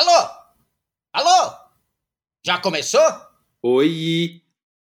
[0.00, 0.30] Alô?
[1.12, 1.54] Alô?
[2.42, 3.06] Já começou?
[3.62, 4.40] Oi!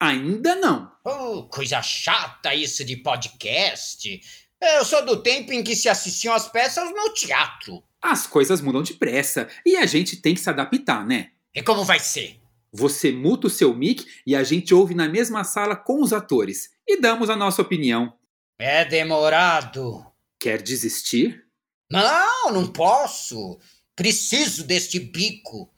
[0.00, 0.90] Ainda não.
[1.04, 4.20] Oh, coisa chata isso de podcast.
[4.60, 7.84] Eu sou do tempo em que se assistiam as peças no teatro.
[8.02, 11.30] As coisas mudam depressa e a gente tem que se adaptar, né?
[11.54, 12.40] E como vai ser?
[12.72, 16.70] Você muta o seu mic e a gente ouve na mesma sala com os atores
[16.84, 18.12] e damos a nossa opinião.
[18.58, 20.04] É demorado.
[20.40, 21.46] Quer desistir?
[21.88, 23.56] Não, não posso.
[23.96, 25.72] Preciso deste bico.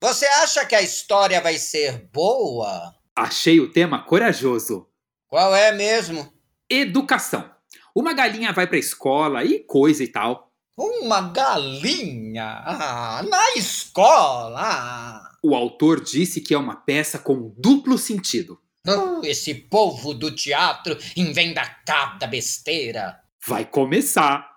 [0.00, 2.92] Você acha que a história vai ser boa?
[3.14, 4.88] Achei o tema corajoso.
[5.28, 6.32] Qual é mesmo?
[6.68, 7.48] Educação.
[7.94, 10.50] Uma galinha vai pra escola e coisa e tal.
[10.76, 12.62] Uma galinha?
[12.66, 15.30] Ah, na escola?
[15.40, 18.58] O autor disse que é uma peça com duplo sentido.
[18.84, 23.20] Oh, esse povo do teatro inventa cada besteira.
[23.46, 24.50] Vai começar.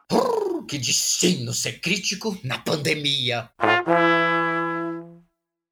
[0.67, 3.51] Que destino ser crítico na pandemia.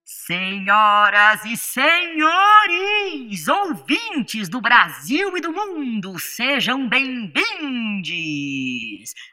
[0.06, 8.14] Senhoras e senhores, ouvintes do Brasil e do mundo, sejam bem-vindos!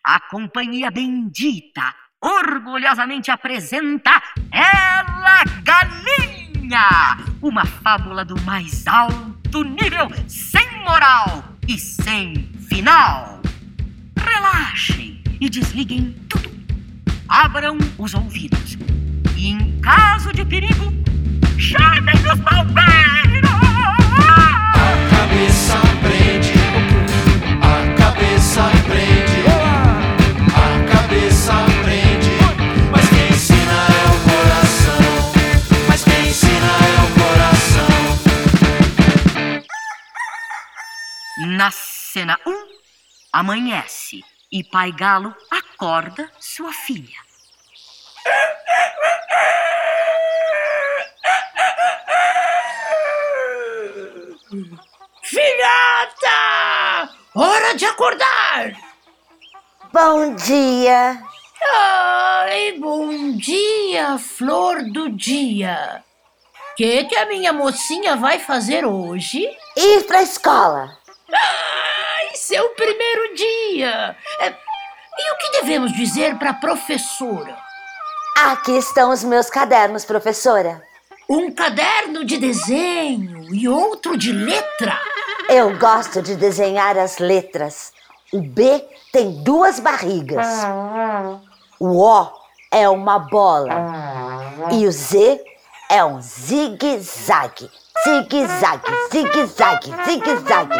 [0.02, 11.44] A Companhia Bendita orgulhosamente apresenta Ela Galinha, uma fábula do mais alto nível, sem moral
[11.68, 13.40] e sem final.
[14.18, 16.50] Relaxem e desliguem tudo.
[17.28, 18.76] Abram os ouvidos
[19.36, 20.92] e em caso de perigo,
[21.58, 23.48] chamem os bombeiros!
[24.74, 26.52] A cabeça prende,
[27.62, 29.40] a cabeça prende,
[30.54, 32.30] a cabeça prende.
[32.90, 35.02] Mas quem ensina é o coração,
[35.88, 37.88] mas quem ensina é o coração.
[41.56, 42.54] Na cena 1, um,
[43.32, 47.18] amanhece e Pai Galo acorda sua filha.
[55.22, 57.10] Filhota!
[57.34, 58.72] Hora de acordar!
[59.92, 61.22] Bom dia!
[61.62, 66.02] Ai, bom dia, flor do dia!
[66.72, 69.46] O que, que a minha mocinha vai fazer hoje?
[69.76, 70.98] Ir pra escola!
[71.32, 71.66] Ai,
[72.40, 74.16] seu primeiro dia!
[74.40, 77.54] É, e o que devemos dizer para a professora?
[78.38, 80.82] Aqui estão os meus cadernos, professora.
[81.28, 84.98] Um caderno de desenho e outro de letra.
[85.48, 87.92] Eu gosto de desenhar as letras.
[88.32, 90.46] O B tem duas barrigas.
[91.78, 92.32] O O
[92.72, 93.74] é uma bola.
[94.72, 95.44] E o Z
[95.90, 97.70] é um zigue-zague.
[98.02, 100.78] Zigue-zague, zigue-zague, zigue-zague.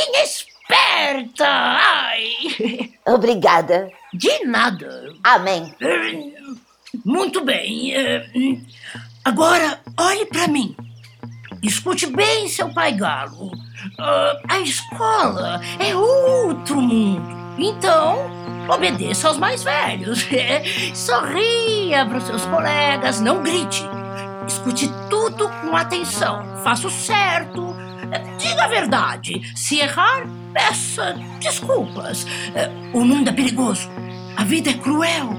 [0.00, 1.46] Que galinha esperta!
[1.46, 2.92] Ai!
[3.06, 3.90] Obrigada.
[4.14, 5.12] De nada.
[5.22, 5.74] Amém.
[7.04, 7.92] Muito bem.
[9.24, 10.74] Agora, olhe para mim.
[11.62, 13.52] Escute bem, seu pai galo.
[14.48, 17.38] A escola é outro mundo.
[17.58, 18.30] Então,
[18.68, 20.26] obedeça aos mais velhos.
[20.94, 23.84] Sorria para os seus colegas, não grite.
[24.48, 26.42] Escute tudo com atenção.
[26.64, 27.89] Faça o certo.
[28.38, 29.40] Diga a verdade.
[29.54, 32.26] Se errar, peça desculpas.
[32.92, 33.88] O mundo é perigoso.
[34.36, 35.30] A vida é cruel.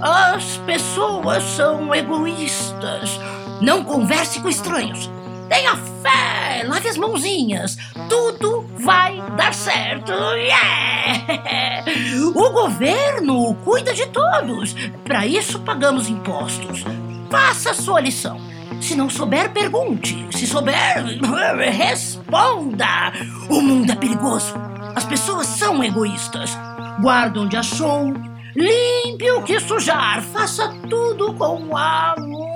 [0.00, 3.18] As pessoas são egoístas.
[3.60, 5.10] Não converse com estranhos.
[5.48, 7.76] Tenha fé, lave as mãozinhas.
[8.08, 10.12] Tudo vai dar certo.
[10.12, 11.84] Yeah!
[12.34, 14.74] O governo cuida de todos.
[15.04, 16.82] Para isso pagamos impostos.
[17.30, 18.40] Faça sua lição.
[18.84, 20.28] Se não souber, pergunte.
[20.30, 20.76] Se souber,
[21.72, 23.14] responda.
[23.48, 24.52] O mundo é perigoso.
[24.94, 26.54] As pessoas são egoístas.
[27.00, 28.12] Guarda onde achou.
[28.54, 30.20] Limpe o que sujar.
[30.20, 32.50] Faça tudo com amor.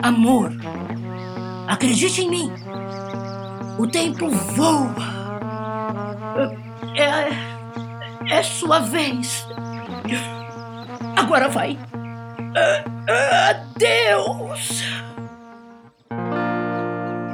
[0.00, 0.52] Amor.
[1.68, 2.52] Acredite em mim.
[3.78, 4.96] O tempo voa.
[6.96, 9.46] É, é sua vez.
[11.16, 11.78] Agora vai.
[13.50, 14.82] Adeus!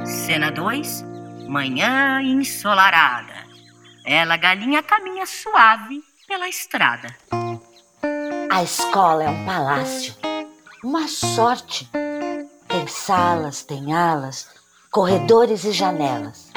[0.05, 1.05] Cena 2
[1.47, 3.31] Manhã ensolarada.
[4.05, 7.07] Ela, galinha, caminha suave pela estrada.
[8.51, 10.13] A escola é um palácio.
[10.83, 11.89] Uma sorte.
[12.67, 14.49] Tem salas, tem alas,
[14.91, 16.51] corredores e janelas.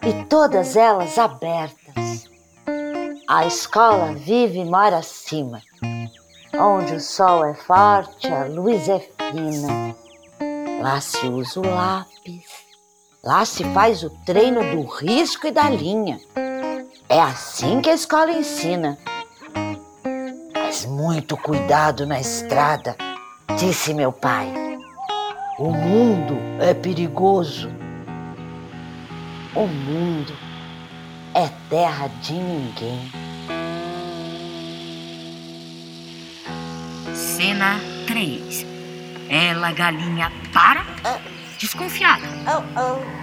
[0.00, 2.28] E todas elas abertas.
[3.26, 5.60] A escola vive e mora acima
[6.62, 9.96] onde o sol é forte, a luz é fina.
[10.80, 12.44] Lá se usa o lápis,
[13.22, 16.20] lá se faz o treino do risco e da linha.
[17.08, 18.96] É assim que a escola ensina.
[20.54, 22.96] Mas muito cuidado na estrada,
[23.58, 24.52] disse meu pai.
[25.58, 27.68] O mundo é perigoso.
[29.54, 30.32] O mundo
[31.34, 33.31] é terra de ninguém.
[37.42, 38.64] Cena 3.
[39.28, 40.86] Ela, galinha, para,
[41.58, 42.22] desconfiada.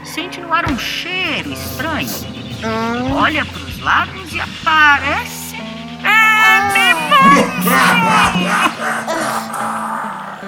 [0.04, 2.10] Sente no ar um cheiro estranho.
[3.18, 5.56] Olha para os lados e aparece.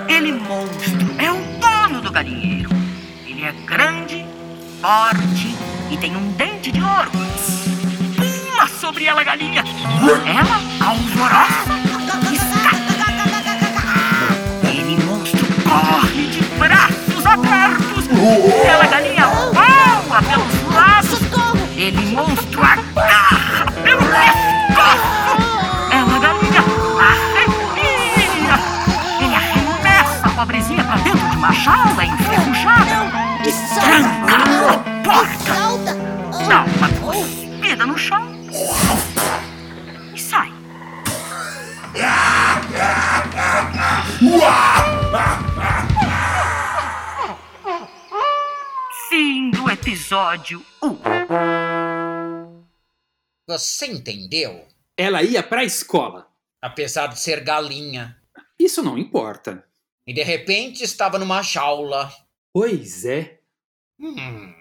[0.10, 0.34] Ele monstro!
[0.34, 2.70] Ele monstro é o dono do galinheiro.
[3.26, 4.26] Ele é grande,
[4.82, 5.56] forte
[5.90, 7.10] e tem um dente de ouro.
[8.18, 9.64] Pula sobre ela, galinha.
[10.26, 11.11] Ela, alvoroça,
[50.22, 52.64] episódio 1.
[53.48, 54.68] Você entendeu?
[54.96, 56.28] Ela ia pra escola.
[56.62, 58.16] Apesar de ser galinha.
[58.60, 59.66] Isso não importa.
[60.06, 62.14] E de repente estava numa jaula.
[62.54, 63.40] Pois é.
[64.00, 64.54] Hum,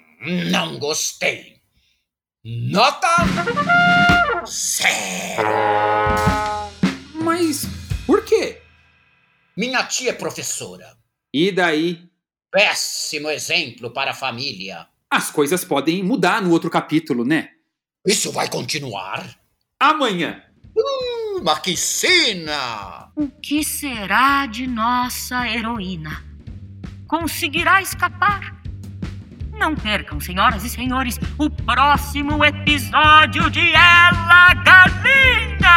[0.51, 1.61] não gostei.
[2.43, 3.09] Nota
[4.47, 5.49] zero.
[7.23, 7.67] Mas
[8.07, 8.63] por quê?
[9.55, 10.97] Minha tia é professora.
[11.35, 12.09] E daí?
[12.51, 14.89] Péssimo exemplo para a família.
[15.11, 17.49] As coisas podem mudar no outro capítulo, né?
[18.07, 19.29] Isso vai continuar?
[19.79, 20.41] Amanhã.
[20.77, 23.11] Hum, mas que cena!
[23.17, 26.25] O que será de nossa heroína?
[27.09, 28.63] Conseguirá escapar?
[29.53, 35.69] Não percam, senhoras e senhores, o próximo episódio de Ela Galinha!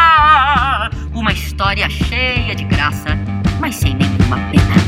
[1.14, 3.10] Uma história cheia de graça,
[3.60, 4.83] mas sem nenhuma pena.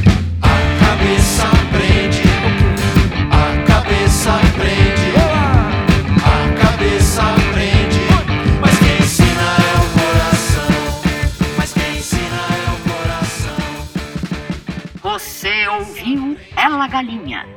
[15.55, 17.47] Você ouviu Ela Galinha,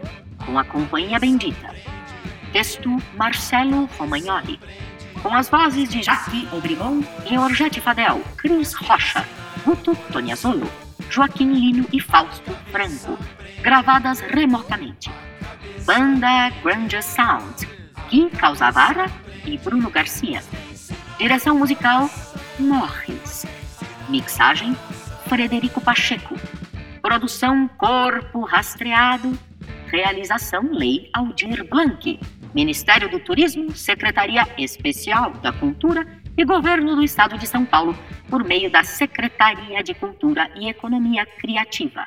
[0.46, 1.74] com a Companhia Bendita.
[2.52, 4.60] Texto Marcelo Romagnoli.
[5.20, 9.26] Com as vozes de Jaque Obrigon, Georgette Fadel, Cris Rocha,
[9.64, 10.70] Guto Toniazolo,
[11.10, 13.18] Joaquim Lino e Fausto Franco.
[13.62, 15.10] Gravadas remotamente.
[15.84, 17.68] Banda Granja Sound,
[18.08, 19.10] Gui Causavara
[19.44, 20.40] e Bruno Garcia.
[21.18, 22.08] Direção musical
[22.60, 23.44] Morris.
[24.08, 24.76] Mixagem
[25.26, 26.36] Frederico Pacheco.
[27.00, 29.38] Produção Corpo Rastreado.
[29.86, 32.18] Realização Lei Aldir Blanc.
[32.54, 36.06] Ministério do Turismo, Secretaria Especial da Cultura
[36.36, 37.96] e Governo do Estado de São Paulo,
[38.28, 42.06] por meio da Secretaria de Cultura e Economia Criativa.